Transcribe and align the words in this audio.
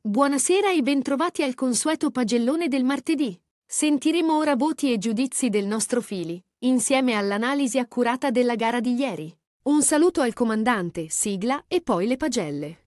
Buonasera 0.00 0.72
e 0.72 0.80
bentrovati 0.80 1.42
al 1.42 1.52
consueto 1.52 2.10
pagellone 2.10 2.68
del 2.68 2.84
martedì. 2.84 3.38
Sentiremo 3.66 4.38
ora 4.38 4.56
voti 4.56 4.90
e 4.90 4.96
giudizi 4.96 5.50
del 5.50 5.66
nostro 5.66 6.00
fili, 6.00 6.42
insieme 6.60 7.12
all'analisi 7.12 7.78
accurata 7.78 8.30
della 8.30 8.54
gara 8.54 8.80
di 8.80 8.94
ieri. 8.94 9.30
Un 9.64 9.82
saluto 9.82 10.22
al 10.22 10.32
comandante, 10.32 11.08
sigla 11.10 11.64
e 11.68 11.82
poi 11.82 12.06
le 12.06 12.16
pagelle. 12.16 12.78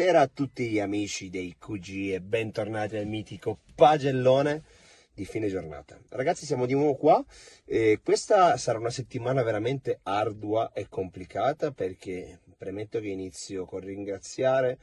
Buonasera 0.00 0.24
a 0.24 0.30
tutti 0.32 0.66
gli 0.70 0.80
amici 0.80 1.28
dei 1.28 1.56
QG 1.58 2.12
e 2.14 2.20
bentornati 2.22 2.96
al 2.96 3.06
mitico 3.06 3.58
pagellone 3.74 4.62
di 5.12 5.26
fine 5.26 5.48
giornata. 5.48 6.00
Ragazzi, 6.08 6.46
siamo 6.46 6.64
di 6.64 6.72
nuovo 6.72 6.94
qua 6.94 7.22
e 7.66 8.00
questa 8.02 8.56
sarà 8.56 8.78
una 8.78 8.88
settimana 8.88 9.42
veramente 9.42 10.00
ardua 10.04 10.72
e 10.72 10.86
complicata 10.88 11.70
perché 11.72 12.38
premetto 12.56 12.98
che 12.98 13.08
inizio 13.08 13.66
con 13.66 13.80
ringraziare 13.80 14.78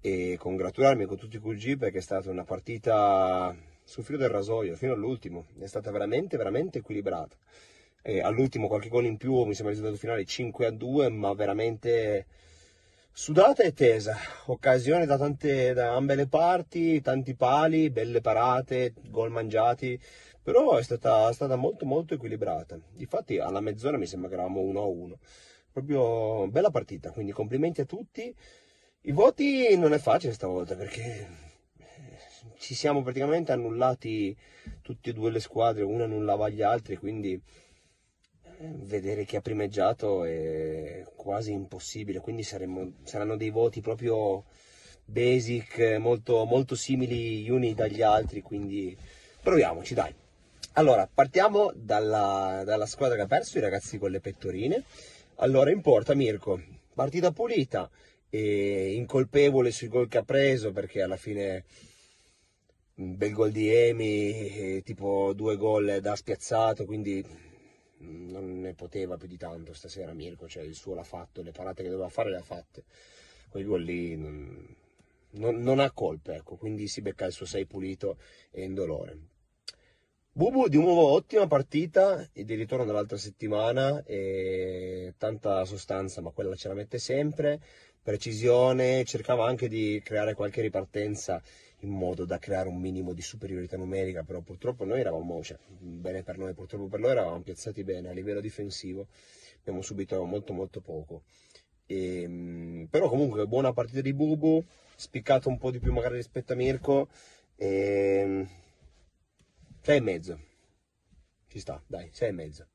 e 0.00 0.36
congratularmi 0.36 1.04
con 1.04 1.16
tutti 1.16 1.36
i 1.36 1.40
QG 1.40 1.78
perché 1.78 1.98
è 1.98 2.02
stata 2.02 2.28
una 2.28 2.44
partita 2.44 3.54
sul 3.84 4.02
filo 4.02 4.18
del 4.18 4.30
rasoio 4.30 4.74
fino 4.74 4.92
all'ultimo, 4.92 5.46
è 5.60 5.66
stata 5.66 5.92
veramente 5.92 6.36
veramente 6.36 6.78
equilibrata. 6.78 7.36
E 8.02 8.22
all'ultimo 8.22 8.66
qualche 8.66 8.88
gol 8.88 9.06
in 9.06 9.18
più, 9.18 9.34
mi 9.44 9.54
sembra 9.54 9.72
il 9.72 9.78
risultato 9.78 9.96
finale 10.00 10.24
5 10.24 10.66
a 10.66 10.72
2, 10.72 11.10
ma 11.10 11.32
veramente 11.32 12.26
Sudata 13.20 13.64
e 13.64 13.72
tesa, 13.72 14.16
occasioni 14.46 15.04
da, 15.04 15.18
tante, 15.18 15.72
da 15.72 15.96
ambe 15.96 16.14
le 16.14 16.28
parti, 16.28 17.00
tanti 17.00 17.34
pali, 17.34 17.90
belle 17.90 18.20
parate, 18.20 18.94
gol 19.08 19.32
mangiati, 19.32 20.00
però 20.40 20.76
è 20.76 20.84
stata, 20.84 21.32
stata 21.32 21.56
molto 21.56 21.84
molto 21.84 22.14
equilibrata. 22.14 22.78
Difatti 22.92 23.38
alla 23.40 23.58
mezz'ora 23.58 23.98
mi 23.98 24.06
sembra 24.06 24.28
che 24.28 24.36
eravamo 24.36 24.60
1-1, 24.62 25.14
proprio 25.72 26.46
bella 26.46 26.70
partita, 26.70 27.10
quindi 27.10 27.32
complimenti 27.32 27.80
a 27.80 27.86
tutti. 27.86 28.32
I 29.00 29.10
voti 29.10 29.76
non 29.76 29.92
è 29.94 29.98
facile 29.98 30.32
stavolta 30.32 30.76
perché 30.76 31.26
ci 32.58 32.76
siamo 32.76 33.02
praticamente 33.02 33.50
annullati 33.50 34.34
tutte 34.80 35.10
e 35.10 35.12
due 35.12 35.32
le 35.32 35.40
squadre, 35.40 35.82
una 35.82 36.04
annullava 36.04 36.48
gli 36.50 36.62
altri, 36.62 36.96
quindi 36.96 37.42
vedere 38.60 39.24
chi 39.24 39.36
ha 39.36 39.40
primeggiato 39.40 40.24
è 40.24 41.04
quasi 41.14 41.52
impossibile, 41.52 42.20
quindi 42.20 42.42
saremmo, 42.42 42.92
saranno 43.04 43.36
dei 43.36 43.50
voti 43.50 43.80
proprio 43.80 44.44
basic, 45.04 45.96
molto, 45.98 46.44
molto 46.44 46.74
simili 46.74 47.42
gli 47.42 47.50
uni 47.50 47.74
dagli 47.74 48.02
altri, 48.02 48.42
quindi 48.42 48.96
proviamoci, 49.42 49.94
dai. 49.94 50.14
Allora, 50.74 51.08
partiamo 51.12 51.72
dalla, 51.74 52.62
dalla 52.64 52.86
squadra 52.86 53.16
che 53.16 53.22
ha 53.22 53.26
perso, 53.26 53.58
i 53.58 53.62
ragazzi 53.62 53.98
con 53.98 54.10
le 54.10 54.20
pettorine. 54.20 54.84
Allora, 55.36 55.70
in 55.70 55.80
porta 55.80 56.14
Mirko, 56.14 56.60
partita 56.94 57.32
pulita, 57.32 57.90
e 58.30 58.92
incolpevole 58.94 59.70
sui 59.70 59.88
gol 59.88 60.08
che 60.08 60.18
ha 60.18 60.22
preso, 60.22 60.72
perché 60.72 61.02
alla 61.02 61.16
fine 61.16 61.64
un 62.96 63.16
bel 63.16 63.32
gol 63.32 63.50
di 63.50 63.72
Emi, 63.72 64.82
tipo 64.82 65.32
due 65.32 65.56
gol 65.56 65.98
da 66.00 66.14
spiazzato, 66.16 66.84
quindi 66.84 67.24
non 67.98 68.60
ne 68.60 68.74
poteva 68.74 69.16
più 69.16 69.28
di 69.28 69.36
tanto 69.36 69.72
stasera 69.72 70.12
Mirko, 70.12 70.48
cioè 70.48 70.62
il 70.62 70.74
suo 70.74 70.94
l'ha 70.94 71.02
fatto, 71.02 71.42
le 71.42 71.52
parate 71.52 71.82
che 71.82 71.88
doveva 71.88 72.08
fare 72.08 72.30
le 72.30 72.36
ha 72.36 72.42
fatte, 72.42 72.84
quei 73.48 73.64
gol 73.64 73.82
lì 73.82 74.16
non, 74.16 74.76
non, 75.30 75.60
non 75.60 75.78
ha 75.80 75.90
colpe, 75.90 76.34
ecco, 76.36 76.56
quindi 76.56 76.86
si 76.88 77.00
becca 77.00 77.26
il 77.26 77.32
suo 77.32 77.46
6 77.46 77.66
pulito 77.66 78.18
e 78.50 78.62
indolore. 78.62 79.18
Bubu 80.38 80.68
di 80.68 80.76
nuovo 80.76 81.08
ottima 81.14 81.48
partita 81.48 82.28
e 82.32 82.44
di 82.44 82.54
ritorno 82.54 82.84
dall'altra 82.84 83.16
settimana 83.16 84.04
e 84.04 85.14
tanta 85.18 85.64
sostanza, 85.64 86.20
ma 86.20 86.30
quella 86.30 86.54
ce 86.54 86.68
la 86.68 86.74
mette 86.74 87.00
sempre, 87.00 87.60
precisione, 88.00 89.02
cercava 89.02 89.48
anche 89.48 89.66
di 89.66 90.00
creare 90.00 90.34
qualche 90.34 90.60
ripartenza 90.60 91.42
in 91.80 91.88
modo 91.88 92.24
da 92.24 92.38
creare 92.38 92.68
un 92.68 92.78
minimo 92.78 93.14
di 93.14 93.20
superiorità 93.20 93.76
numerica, 93.76 94.22
però 94.22 94.40
purtroppo 94.40 94.84
noi 94.84 95.00
eravamo, 95.00 95.42
cioè, 95.42 95.58
bene 95.66 96.22
per 96.22 96.38
noi, 96.38 96.54
purtroppo 96.54 96.86
per 96.86 97.00
loro 97.00 97.12
eravamo 97.14 97.40
piazzati 97.40 97.82
bene 97.82 98.08
a 98.08 98.12
livello 98.12 98.40
difensivo, 98.40 99.08
abbiamo 99.58 99.82
subito 99.82 100.24
molto 100.24 100.52
molto 100.52 100.80
poco. 100.80 101.22
E, 101.84 102.86
però 102.88 103.08
comunque 103.08 103.44
buona 103.48 103.72
partita 103.72 104.02
di 104.02 104.14
Bubu, 104.14 104.64
spiccato 104.94 105.48
un 105.48 105.58
po' 105.58 105.72
di 105.72 105.80
più 105.80 105.92
magari 105.92 106.14
rispetto 106.14 106.52
a 106.52 106.56
Mirko, 106.56 107.08
e, 107.56 108.46
6 109.88 109.96
e 109.96 110.00
mezzo, 110.00 110.38
ci 111.46 111.58
sta, 111.60 111.82
dai, 111.86 112.10
6 112.12 112.28
e 112.28 112.32
mezzo. 112.32 112.66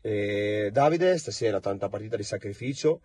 E, 0.00 0.70
Davide, 0.72 1.16
stasera 1.16 1.60
tanta 1.60 1.88
partita 1.88 2.16
di 2.16 2.24
sacrificio, 2.24 3.00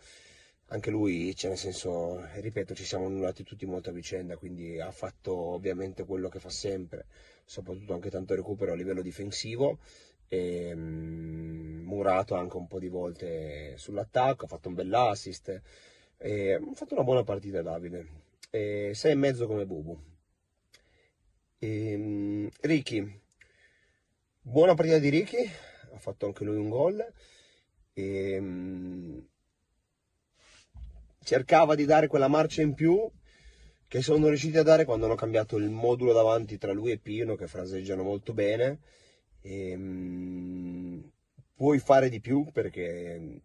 anche 0.69 0.89
lui, 0.89 1.35
cioè 1.35 1.51
nel 1.51 1.59
senso, 1.59 2.19
ripeto, 2.39 2.73
ci 2.73 2.83
siamo 2.83 3.05
annullati 3.05 3.43
tutti 3.43 3.67
molto 3.67 3.91
a 3.91 3.93
vicenda, 3.93 4.37
quindi 4.37 4.79
ha 4.79 4.89
fatto 4.89 5.35
ovviamente 5.35 6.03
quello 6.03 6.29
che 6.29 6.39
fa 6.39 6.49
sempre, 6.49 7.05
soprattutto 7.45 7.93
anche 7.93 8.09
tanto 8.09 8.33
recupero 8.33 8.71
a 8.71 8.75
livello 8.75 9.03
difensivo. 9.03 9.77
E, 10.27 10.73
um, 10.73 11.83
murato 11.85 12.33
anche 12.33 12.57
un 12.57 12.65
po' 12.65 12.79
di 12.79 12.87
volte 12.87 13.77
sull'attacco, 13.77 14.45
ha 14.45 14.47
fatto 14.47 14.69
un 14.69 14.73
bell'assist. 14.73 15.61
E, 16.17 16.53
ha 16.53 16.59
fatto 16.73 16.95
una 16.95 17.03
buona 17.03 17.23
partita 17.23 17.61
Davide. 17.61 18.07
E, 18.49 18.93
sei 18.95 19.11
e 19.11 19.15
mezzo 19.15 19.45
come 19.45 19.67
Bubu. 19.67 19.95
E, 21.59 21.95
um, 21.95 22.49
Ricky, 22.61 23.25
buona 24.49 24.75
partita 24.75 24.97
di 24.97 25.09
Ricky, 25.09 25.43
ha 25.93 25.99
fatto 25.99 26.25
anche 26.25 26.45
lui 26.45 26.55
un 26.55 26.69
gol. 26.69 27.05
E, 27.93 28.37
um, 28.37 29.27
cercava 31.23 31.75
di 31.75 31.83
dare 31.83 32.07
quella 32.07 32.29
marcia 32.29 32.61
in 32.61 32.73
più 32.73 33.09
che 33.87 34.01
sono 34.01 34.27
riusciti 34.27 34.57
a 34.57 34.63
dare 34.63 34.85
quando 34.85 35.05
hanno 35.05 35.15
cambiato 35.15 35.57
il 35.57 35.69
modulo 35.69 36.13
davanti 36.13 36.57
tra 36.57 36.71
lui 36.71 36.91
e 36.91 36.97
Pino 36.97 37.35
che 37.35 37.47
fraseggiano 37.47 38.03
molto 38.03 38.33
bene 38.33 38.79
e, 39.41 39.73
um, 39.75 41.11
puoi 41.53 41.79
fare 41.79 42.07
di 42.07 42.21
più 42.21 42.49
perché 42.53 43.41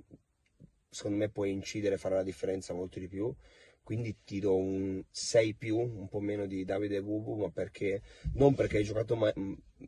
secondo 0.89 1.17
me 1.17 1.29
puoi 1.31 1.51
incidere 1.51 1.99
fare 1.99 2.15
la 2.15 2.23
differenza 2.23 2.75
molto 2.75 3.01
di 3.01 3.09
più 3.09 3.35
quindi 3.83 4.17
ti 4.25 4.41
do 4.41 4.57
un 4.57 5.03
6 5.11 5.55
più 5.55 5.79
un 5.79 6.09
po' 6.09 6.21
meno 6.21 6.47
di 6.47 6.65
Davide 6.65 7.03
Bubu 7.03 7.37
ma 7.37 7.51
perché 7.51 8.03
non 8.35 8.55
perché 8.55 8.79
hai 8.79 8.85
giocato 8.85 9.17
ma- 9.17 9.33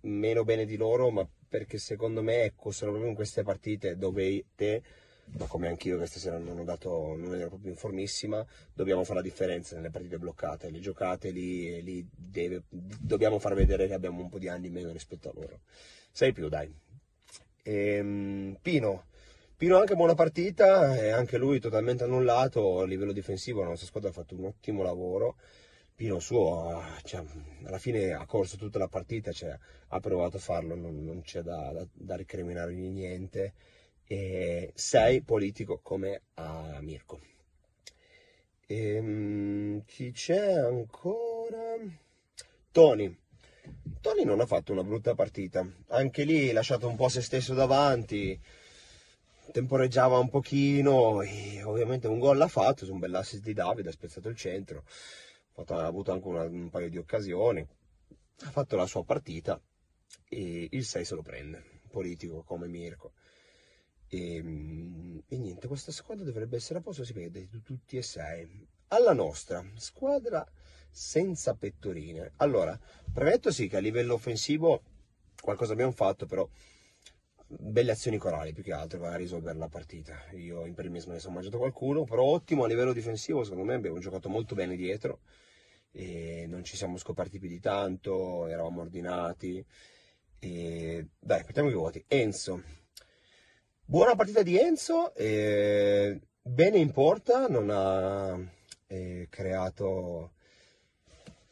meno 0.03 0.45
bene 0.45 0.65
di 0.65 0.77
loro 0.77 1.11
ma 1.11 1.27
perché 1.49 1.79
secondo 1.79 2.23
me 2.23 2.43
ecco 2.43 2.71
sono 2.71 2.91
proprio 2.91 3.11
in 3.11 3.17
queste 3.17 3.43
partite 3.43 3.97
dove 3.97 4.47
te 4.55 4.83
ma 5.39 5.47
come 5.47 5.69
anch'io 5.69 5.99
che 5.99 6.07
stasera 6.07 6.39
non 6.39 6.59
ho 6.59 6.65
dato, 6.65 7.17
non 7.17 7.35
ero 7.35 7.49
proprio 7.49 7.71
informissima, 7.71 8.45
dobbiamo 8.73 9.05
fare 9.05 9.21
la 9.21 9.25
differenza 9.25 9.75
nelle 9.75 9.91
partite 9.91 10.19
bloccate, 10.19 10.71
le 10.71 10.81
giocate 10.81 11.31
lì, 11.31 11.83
lì 11.83 12.07
deve, 12.15 12.65
dobbiamo 12.69 13.39
far 13.39 13.55
vedere 13.55 13.87
che 13.87 13.95
abbiamo 13.95 14.21
un 14.21 14.29
po' 14.29 14.39
di 14.39 14.49
anni 14.49 14.71
meno 14.71 14.93
rispetto 14.93 15.31
a 15.31 15.33
loro. 15.35 15.61
Sei 16.13 16.33
più, 16.33 16.49
dai. 16.49 16.73
Ehm, 17.63 18.59
Pino, 18.61 19.07
Pino 19.65 19.79
anche 19.79 19.95
buona 19.95 20.13
partita, 20.13 20.95
e 20.95 21.09
anche 21.09 21.39
lui 21.39 21.59
totalmente 21.59 22.05
annullato 22.05 22.81
a 22.81 22.85
livello 22.85 23.13
difensivo, 23.13 23.63
la 23.63 23.69
nostra 23.69 23.87
squadra 23.87 24.11
ha 24.11 24.13
fatto 24.13 24.35
un 24.35 24.45
ottimo 24.45 24.83
lavoro. 24.83 25.37
Pino 25.95 26.19
suo, 26.19 26.83
cioè, 27.03 27.25
alla 27.65 27.79
fine 27.79 28.13
ha 28.13 28.27
corso 28.27 28.59
tutta 28.59 28.79
la 28.79 28.89
partita, 28.89 29.33
cioè, 29.33 29.59
ha 29.89 30.01
provato 30.01 30.37
a 30.37 30.41
farlo, 30.41 30.75
non, 30.75 31.03
non 31.03 31.23
c'è 31.23 31.41
da, 31.41 31.73
da, 31.73 31.87
da 31.91 32.15
recriminargli 32.15 32.91
niente 32.91 33.55
e 34.07 34.71
sei 34.75 35.23
politico 35.23 35.81
come 35.83 36.25
a 36.35 36.81
Mirko. 36.83 37.21
E, 38.67 38.99
um, 38.99 39.83
chi 39.87 40.13
c'è 40.13 40.59
ancora? 40.59 41.77
Tony. 42.71 43.17
Tony 44.03 44.25
non 44.25 44.41
ha 44.41 44.47
fatto 44.47 44.73
una 44.73 44.85
brutta 44.85 45.15
partita, 45.15 45.67
anche 45.89 46.25
lì 46.25 46.53
lasciato 46.53 46.87
un 46.87 46.97
po' 46.97 47.09
se 47.09 47.23
stesso 47.23 47.55
davanti, 47.55 48.39
temporeggiava 49.55 50.19
un 50.19 50.29
pochino, 50.29 51.23
e 51.23 51.63
ovviamente 51.63 52.09
un 52.09 52.19
gol 52.19 52.37
l'ha 52.37 52.49
fatto, 52.49 52.85
su 52.85 52.93
un 52.93 52.99
bell'assist 52.99 53.41
di 53.41 53.53
Davide, 53.53 53.91
ha 53.91 53.93
spezzato 53.93 54.29
il 54.29 54.35
centro, 54.35 54.83
ha 55.55 55.87
avuto 55.87 56.11
anche 56.11 56.27
una, 56.27 56.43
un 56.43 56.71
paio 56.71 56.91
di 56.91 56.99
occasioni, 56.99 57.61
ha 57.61 58.51
fatto 58.51 58.75
la 58.75 58.87
sua 58.87 59.05
partita 59.05 59.63
e 60.29 60.67
il 60.73 60.85
6 60.85 61.05
se 61.05 61.15
lo 61.15 61.23
prende, 61.23 61.63
politico 61.89 62.43
come 62.43 62.67
Mirko. 62.67 63.13
E, 64.09 64.39
e, 65.29 65.39
niente, 65.39 65.69
questa 65.69 65.93
squadra 65.93 66.25
dovrebbe 66.25 66.57
essere 66.57 66.81
a 66.81 66.83
posto, 66.83 67.05
si 67.05 67.13
vede, 67.13 67.49
tutti 67.63 67.97
e 67.97 68.03
sei. 68.03 68.67
alla 68.89 69.13
nostra 69.13 69.65
squadra 69.77 70.45
senza 70.91 71.55
pettorine. 71.55 72.33
Allora, 72.39 72.77
premetto 73.13 73.53
sì 73.53 73.69
che 73.69 73.77
a 73.77 73.81
livello 73.81 74.15
offensivo 74.15 74.83
qualcosa 75.41 75.75
abbiamo 75.75 75.93
fatto, 75.93 76.27
però 76.27 76.49
belle 77.47 77.93
azioni 77.93 78.19
corali 78.19 78.53
più 78.53 78.63
che 78.63 78.73
altro 78.73 79.01
per 79.01 79.13
risolvere 79.15 79.59
la 79.59 79.69
partita. 79.69 80.19
Io 80.33 80.65
in 80.67 80.75
primis 80.75 81.07
me 81.07 81.15
ne 81.15 81.21
sono 81.21 81.35
mangiato 81.35 81.59
qualcuno, 81.59 82.05
però 82.05 82.23
ottimo 82.25 82.65
a 82.65 82.67
livello 82.67 82.93
difensivo, 82.93 83.45
secondo 83.45 83.65
me 83.65 83.75
abbiamo 83.75 83.99
giocato 83.99 84.29
molto 84.29 84.55
bene 84.55 84.77
dietro 84.77 85.21
e 85.93 86.47
non 86.49 86.65
ci 86.65 86.77
siamo 86.77 86.97
scoperti 86.97 87.39
più 87.39 87.49
di 87.49 87.61
tanto, 87.61 88.47
eravamo 88.47 88.81
ordinati. 88.81 89.65
E 90.39 91.07
dai, 91.19 91.43
mettiamo 91.47 91.71
i 91.71 91.75
voti. 91.75 92.05
Enzo. 92.09 92.63
Buona 93.87 94.17
partita 94.17 94.43
di 94.43 94.59
Enzo, 94.59 95.15
eh, 95.15 96.19
bene 96.43 96.79
in 96.79 96.91
porta, 96.91 97.47
non 97.49 97.69
ha 97.71 98.39
eh, 98.87 99.27
creato 99.31 100.33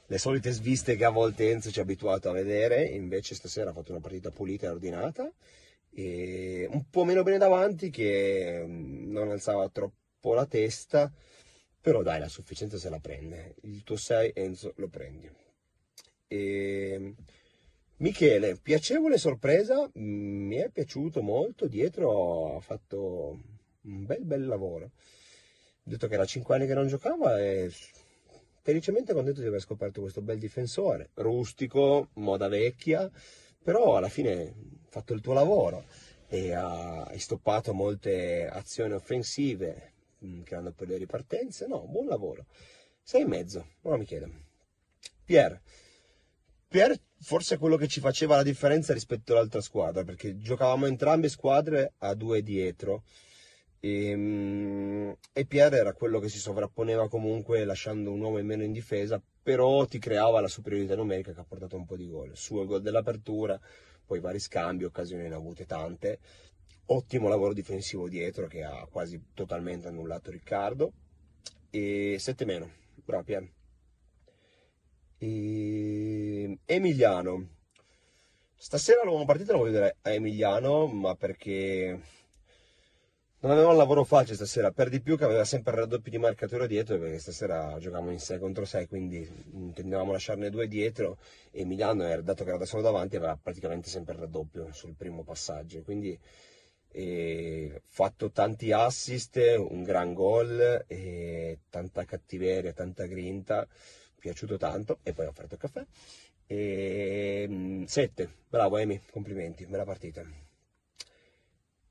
le 0.06 0.18
solite 0.18 0.50
sviste 0.50 0.96
che 0.96 1.04
a 1.04 1.10
volte 1.10 1.50
Enzo 1.50 1.70
ci 1.70 1.78
ha 1.78 1.82
abituato 1.82 2.28
a 2.28 2.32
vedere, 2.32 2.84
invece 2.84 3.34
stasera 3.34 3.70
ha 3.70 3.72
fatto 3.72 3.92
una 3.92 4.00
partita 4.00 4.30
pulita 4.30 4.66
e 4.66 4.70
ordinata, 4.70 5.30
e 5.94 6.66
un 6.70 6.88
po' 6.88 7.04
meno 7.04 7.22
bene 7.22 7.38
davanti 7.38 7.90
che 7.90 8.62
mm, 8.64 9.10
non 9.10 9.30
alzava 9.30 9.68
troppo 9.68 10.34
la 10.34 10.46
testa, 10.46 11.12
però 11.80 12.02
dai, 12.02 12.20
la 12.20 12.28
sufficienza 12.28 12.78
se 12.78 12.88
la 12.88 13.00
prende. 13.00 13.56
Il 13.62 13.82
tuo 13.82 13.96
6 13.96 14.32
Enzo 14.34 14.72
lo 14.76 14.88
prendi. 14.88 15.30
E... 16.28 17.14
Michele, 17.96 18.56
piacevole 18.56 19.16
sorpresa, 19.16 19.88
mm, 19.98 20.46
mi 20.46 20.56
è 20.56 20.70
piaciuto 20.70 21.22
molto, 21.22 21.66
dietro 21.68 22.56
ha 22.56 22.60
fatto 22.60 23.40
un 23.82 24.04
bel 24.04 24.24
bel 24.24 24.46
lavoro. 24.46 24.90
Detto 25.84 26.08
che 26.08 26.14
era 26.14 26.24
5 26.24 26.54
anni 26.54 26.66
che 26.66 26.74
non 26.74 26.88
giocava 26.88 27.40
e 27.40 27.70
felicemente 28.62 29.12
contento 29.12 29.40
di 29.40 29.46
aver 29.46 29.60
scoperto 29.60 30.00
questo 30.00 30.20
bel 30.20 30.38
difensore, 30.38 31.10
rustico, 31.14 32.08
moda 32.14 32.48
vecchia, 32.48 33.10
però 33.62 33.96
alla 33.96 34.08
fine 34.08 34.30
hai 34.32 34.54
fatto 34.88 35.12
il 35.12 35.20
tuo 35.20 35.32
lavoro 35.32 35.84
e 36.28 36.52
hai 36.52 37.18
stoppato 37.18 37.72
molte 37.72 38.48
azioni 38.48 38.92
offensive 38.94 39.92
mm, 40.24 40.42
creando 40.42 40.72
poi 40.72 40.86
le 40.86 40.96
ripartenze. 40.96 41.66
No, 41.66 41.86
buon 41.86 42.06
lavoro. 42.06 42.46
Sei 43.02 43.22
e 43.22 43.26
mezzo, 43.26 43.66
ora 43.82 43.96
mi 43.96 44.04
chiedo. 44.04 44.30
Pier, 45.24 45.60
Pier 46.68 46.98
forse 47.20 47.54
è 47.54 47.58
quello 47.58 47.76
che 47.76 47.86
ci 47.86 48.00
faceva 48.00 48.36
la 48.36 48.42
differenza 48.42 48.92
rispetto 48.92 49.32
all'altra 49.32 49.60
squadra, 49.60 50.04
perché 50.04 50.38
giocavamo 50.38 50.86
entrambe 50.86 51.28
squadre 51.28 51.92
a 51.98 52.14
due 52.14 52.42
dietro 52.42 53.04
e, 53.84 54.14
mm, 54.16 55.10
e 55.32 55.44
Pierre 55.44 55.76
era 55.76 55.92
quello 55.92 56.20
che 56.20 56.28
si 56.28 56.38
sovrapponeva 56.38 57.08
comunque 57.08 57.64
lasciando 57.64 58.12
un 58.12 58.20
uomo 58.20 58.38
in 58.38 58.46
meno 58.46 58.62
in 58.62 58.70
difesa, 58.70 59.20
però 59.42 59.84
ti 59.86 59.98
creava 59.98 60.40
la 60.40 60.48
superiorità 60.48 60.94
numerica 60.94 61.32
che 61.32 61.40
ha 61.40 61.44
portato 61.44 61.76
un 61.76 61.84
po' 61.84 61.96
di 61.96 62.08
gol. 62.08 62.36
Suo 62.36 62.64
gol 62.64 62.80
dell'apertura, 62.80 63.60
poi 64.04 64.20
vari 64.20 64.38
scambi, 64.38 64.84
occasioni 64.84 65.28
ne 65.28 65.34
ha 65.34 65.38
avute 65.38 65.66
tante. 65.66 66.18
Ottimo 66.86 67.28
lavoro 67.28 67.52
difensivo 67.52 68.08
dietro 68.08 68.46
che 68.46 68.62
ha 68.62 68.86
quasi 68.90 69.20
totalmente 69.34 69.88
annullato 69.88 70.30
Riccardo. 70.30 70.92
E 71.70 72.16
7 72.18 72.44
meno, 72.44 72.70
bravo 73.04 73.24
Pierre. 73.24 73.52
E... 75.18 76.58
Emiliano. 76.64 77.48
Stasera 78.54 79.02
l'uomo 79.04 79.24
partita 79.24 79.52
lo 79.52 79.58
voglio 79.58 79.72
vedere 79.72 79.96
a 80.02 80.12
Emiliano, 80.12 80.86
ma 80.86 81.16
perché 81.16 82.00
non 83.42 83.50
avevamo 83.50 83.72
un 83.72 83.78
lavoro 83.78 84.04
facile 84.04 84.36
stasera, 84.36 84.70
per 84.70 84.88
di 84.88 85.00
più 85.00 85.16
che 85.16 85.24
aveva 85.24 85.44
sempre 85.44 85.72
il 85.72 85.78
raddoppio 85.80 86.10
di 86.10 86.18
marcatura 86.18 86.66
dietro, 86.66 86.96
perché 86.98 87.18
stasera 87.18 87.76
giocavamo 87.78 88.12
in 88.12 88.20
6 88.20 88.38
contro 88.38 88.64
6, 88.64 88.86
quindi 88.86 89.28
intendevamo 89.52 90.12
lasciarne 90.12 90.48
due 90.48 90.68
dietro 90.68 91.18
e 91.50 91.64
Milano, 91.64 92.04
dato 92.22 92.44
che 92.44 92.50
era 92.50 92.58
da 92.58 92.66
solo 92.66 92.82
davanti, 92.82 93.16
aveva 93.16 93.36
praticamente 93.40 93.88
sempre 93.88 94.14
il 94.14 94.20
raddoppio 94.20 94.72
sul 94.72 94.94
primo 94.94 95.24
passaggio. 95.24 95.82
Quindi 95.82 96.16
fatto 97.84 98.30
tanti 98.30 98.70
assist, 98.70 99.40
un 99.56 99.82
gran 99.82 100.12
gol, 100.14 100.84
tanta 101.68 102.04
cattiveria, 102.04 102.72
tanta 102.72 103.06
grinta, 103.06 103.66
piaciuto 104.18 104.56
tanto 104.56 104.98
e 105.02 105.12
poi 105.12 105.26
ho 105.26 105.30
offerto 105.30 105.54
il 105.54 105.60
caffè. 105.60 105.84
E 106.46 107.84
7, 107.86 108.26
mm, 108.26 108.30
bravo 108.48 108.76
Emi, 108.76 109.00
complimenti, 109.10 109.66
bella 109.66 109.84
partita. 109.84 110.22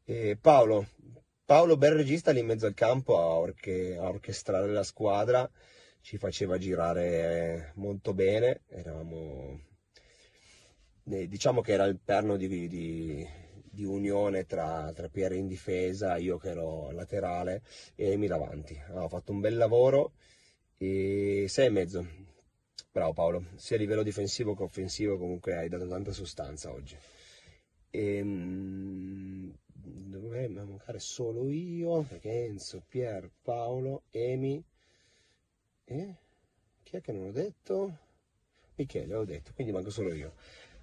E 0.05 0.37
Paolo, 0.39 0.87
Paolo, 1.45 1.75
bel 1.75 1.95
regista 1.95 2.31
lì 2.31 2.39
in 2.39 2.45
mezzo 2.45 2.65
al 2.65 2.73
campo 2.73 3.17
a, 3.19 3.25
orche, 3.25 3.97
a 3.97 4.07
orchestrare 4.07 4.71
la 4.71 4.83
squadra, 4.83 5.49
ci 5.99 6.17
faceva 6.17 6.57
girare 6.57 7.73
molto 7.75 8.13
bene, 8.13 8.61
eravamo, 8.67 9.59
eh, 11.05 11.27
diciamo 11.27 11.61
che 11.61 11.73
era 11.73 11.85
il 11.85 11.99
perno 11.99 12.37
di, 12.37 12.47
di, 12.67 13.27
di 13.69 13.83
unione 13.83 14.45
tra, 14.45 14.91
tra 14.93 15.09
Pierre 15.09 15.37
in 15.37 15.47
difesa, 15.47 16.17
io 16.17 16.37
che 16.37 16.49
ero 16.49 16.91
laterale 16.91 17.63
e 17.95 18.11
Emi 18.11 18.27
davanti. 18.27 18.79
Aveva 18.87 19.07
fatto 19.07 19.31
un 19.31 19.39
bel 19.41 19.57
lavoro 19.57 20.13
e 20.77 21.45
sei 21.47 21.67
e 21.67 21.69
mezzo. 21.69 22.07
Bravo 22.91 23.13
Paolo, 23.13 23.45
sia 23.55 23.77
a 23.77 23.79
livello 23.79 24.03
difensivo 24.03 24.55
che 24.55 24.63
offensivo 24.63 25.17
comunque 25.17 25.55
hai 25.55 25.69
dato 25.69 25.87
tanta 25.87 26.11
sostanza 26.11 26.71
oggi. 26.71 26.97
E, 27.91 28.15
ehm, 28.17 29.53
dovrebbe 29.73 30.63
mancare 30.63 30.99
solo 30.99 31.49
io, 31.49 32.01
perché 32.03 32.45
Enzo, 32.45 32.81
Pier, 32.87 33.29
Paolo, 33.41 34.03
Emi. 34.11 34.63
E 35.83 36.15
chi 36.83 36.95
è 36.95 37.01
che 37.01 37.11
non 37.11 37.27
ho 37.27 37.31
detto? 37.31 37.97
Michele, 38.75 39.13
ho 39.13 39.25
detto, 39.25 39.51
quindi 39.53 39.73
manco 39.73 39.89
solo 39.89 40.13
io. 40.13 40.33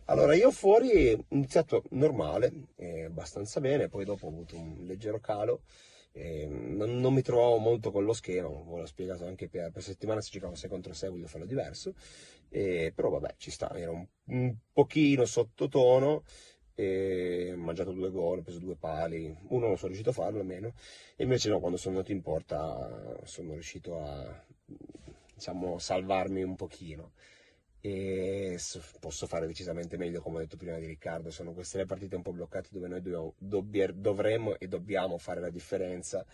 Allora, 0.06 0.34
io 0.34 0.50
fuori 0.50 1.12
ho 1.12 1.24
iniziato 1.30 1.84
normale, 1.90 2.68
eh, 2.76 3.04
abbastanza 3.04 3.60
bene, 3.60 3.88
poi 3.88 4.04
dopo 4.04 4.26
ho 4.26 4.30
avuto 4.30 4.56
un 4.56 4.84
leggero 4.86 5.20
calo, 5.20 5.62
eh, 6.12 6.46
non, 6.46 6.98
non, 6.98 7.12
mi 7.12 7.20
trovavo 7.20 7.58
molto 7.58 7.90
con 7.90 8.04
lo 8.04 8.14
schema, 8.14 8.48
ve 8.48 8.78
l'ho 8.78 8.86
spiegato 8.86 9.26
anche 9.26 9.48
per, 9.48 9.70
per 9.70 9.82
settimana 9.82 10.22
se 10.22 10.30
giocavo 10.30 10.54
6 10.54 10.70
contro 10.70 10.94
6 10.94 11.10
voglio 11.10 11.26
farlo 11.26 11.46
diverso, 11.46 11.94
eh, 12.48 12.90
però 12.94 13.10
vabbè 13.10 13.34
ci 13.36 13.50
sta, 13.50 13.70
era 13.76 13.90
un, 13.90 14.06
un 14.26 14.56
pochino 14.72 15.26
sottotono, 15.26 16.22
e 16.80 17.50
ho 17.52 17.56
mangiato 17.56 17.90
due 17.90 18.08
gol, 18.10 18.38
ho 18.38 18.42
preso 18.42 18.60
due 18.60 18.76
pali, 18.76 19.36
uno 19.48 19.66
non 19.66 19.76
sono 19.76 19.88
riuscito 19.88 20.10
a 20.10 20.12
farlo 20.12 20.38
almeno, 20.38 20.74
e 21.16 21.24
invece 21.24 21.48
no, 21.48 21.58
quando 21.58 21.76
sono 21.76 21.96
andato 21.96 22.12
in 22.12 22.22
porta 22.22 23.18
sono 23.24 23.54
riuscito 23.54 24.00
a 24.00 24.44
diciamo, 25.34 25.80
salvarmi 25.80 26.40
un 26.44 26.54
pochino. 26.54 27.10
E 27.80 28.58
posso 29.00 29.26
fare 29.26 29.46
decisamente 29.48 29.96
meglio 29.96 30.20
come 30.20 30.36
ho 30.36 30.40
detto 30.40 30.56
prima 30.56 30.78
di 30.78 30.86
Riccardo, 30.86 31.30
sono 31.30 31.52
queste 31.52 31.78
le 31.78 31.86
partite 31.86 32.14
un 32.14 32.22
po' 32.22 32.32
bloccate 32.32 32.68
dove 32.70 32.86
noi 32.86 33.02
dobbiamo, 33.38 33.94
dovremmo 33.96 34.56
e 34.56 34.68
dobbiamo 34.68 35.18
fare 35.18 35.40
la 35.40 35.50
differenza 35.50 36.24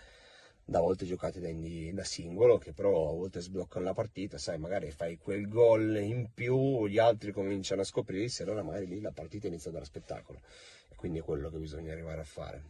da 0.65 0.81
volte 0.81 1.05
giocate 1.05 1.41
da, 1.41 1.49
da, 1.93 2.05
singolo 2.05 2.59
che 2.59 2.73
però 2.73 3.11
a 3.11 3.13
volte 3.13 3.41
sbloccano 3.41 3.85
la 3.85 3.93
partita, 3.93 4.39
sai, 4.39 4.59
magari 4.59 4.91
fai 4.91 5.19
quel 5.19 5.49
gol 5.49 5.97
in 5.97 6.29
più, 6.33 6.87
gli 6.87 6.99
altri 6.99 7.33
cominciano 7.33 7.83
a 7.83 7.85
scoprirsi, 7.85 8.43
allora 8.43 8.63
magari 8.63 8.87
lì 8.87 9.01
la 9.01 9.13
partita 9.13 9.47
inizia 9.47 9.71
dare 9.71 9.85
spettacolo 9.85 10.41
e 10.89 10.95
quindi 10.97 11.19
è 11.19 11.23
quello 11.23 11.51
che 11.51 11.59
bisogna 11.59 11.93
arrivare 11.93 12.21
a 12.21 12.25
fare. 12.25 12.65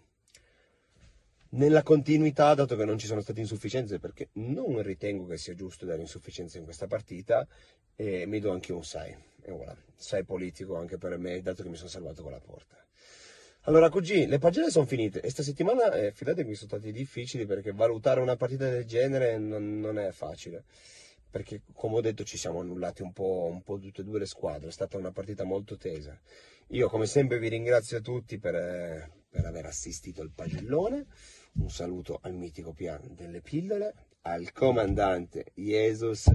Nella 1.51 1.85
continuità, 1.85 2.53
dato 2.55 2.75
che 2.75 2.85
non 2.85 2.99
ci 2.99 3.07
sono 3.07 3.21
state 3.21 3.39
insufficienze, 3.39 4.01
perché 4.01 4.31
non 4.33 4.83
ritengo 4.83 5.27
che 5.27 5.37
sia 5.37 5.55
giusto 5.55 5.87
dare 5.87 6.01
insufficienze 6.01 6.59
in 6.59 6.65
questa 6.65 6.89
partita, 6.89 7.47
eh, 7.95 8.27
mi 8.27 8.41
do 8.41 8.51
anche 8.51 8.73
un 8.73 8.83
6. 8.83 9.17
E 9.41 9.53
voilà, 9.53 9.77
6 9.95 10.25
politico 10.25 10.77
anche 10.77 10.99
per 10.99 11.17
me, 11.17 11.41
dato 11.43 11.63
che 11.63 11.69
mi 11.69 11.77
sono 11.77 11.89
salvato 11.89 12.23
con 12.23 12.33
la 12.33 12.41
porta. 12.41 12.85
Allora, 13.66 13.88
cugì, 13.88 14.26
le 14.26 14.37
pagine 14.37 14.68
sono 14.68 14.85
finite 14.85 15.23
e 15.23 15.30
settimana, 15.30 15.90
eh, 15.94 16.12
fidatevi, 16.12 16.54
sono 16.54 16.68
stati 16.68 16.92
difficili 16.92 17.47
perché 17.47 17.73
valutare 17.73 18.21
una 18.21 18.37
partita 18.37 18.68
del 18.68 18.85
genere 18.85 19.38
non, 19.38 19.80
non, 19.80 19.99
è 19.99 20.11
facile. 20.12 20.64
Perché, 21.30 21.62
come 21.73 21.97
ho 21.97 22.00
detto, 22.02 22.25
ci 22.25 22.37
siamo 22.37 22.61
annullati 22.61 23.00
un 23.00 23.14
po', 23.14 23.49
un 23.50 23.62
po' 23.62 23.78
tutte 23.78 24.02
e 24.02 24.04
due 24.04 24.18
le 24.18 24.26
squadre. 24.26 24.68
È 24.68 24.71
stata 24.71 24.99
una 24.99 25.12
partita 25.12 25.44
molto 25.44 25.78
tesa. 25.78 26.14
Io, 26.68 26.90
come 26.90 27.06
sempre, 27.06 27.38
vi 27.38 27.49
ringrazio 27.49 27.97
a 27.97 28.00
tutti 28.02 28.38
per, 28.38 28.54
eh, 28.54 29.11
per 29.30 29.47
aver 29.47 29.64
assistito 29.64 30.21
al 30.21 30.30
pagellone. 30.30 31.06
Un 31.54 31.71
saluto 31.71 32.18
al 32.21 32.35
mitico 32.35 32.75
piano 32.75 33.09
delle 33.14 33.40
pillole, 33.40 33.94
al 34.23 34.52
comandante 34.52 35.52
Jesus, 35.54 36.30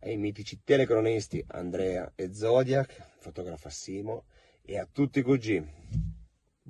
ai 0.00 0.16
mitici 0.16 0.62
telecronisti 0.64 1.44
Andrea 1.46 2.10
e 2.16 2.34
Zodiac, 2.34 3.10
fotografa 3.18 3.70
Simo 3.70 4.24
e 4.62 4.78
a 4.78 4.88
tutti 4.90 5.20
i 5.20 5.22
cugini. 5.22 6.11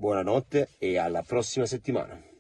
Buonanotte 0.03 0.71
e 0.79 0.99
alla 0.99 1.23
prossima 1.23 1.65
settimana. 1.65 2.32